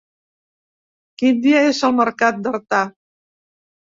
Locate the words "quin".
1.21-1.43